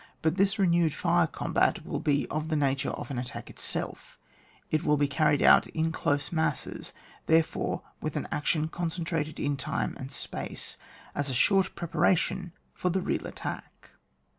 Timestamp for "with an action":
8.01-8.67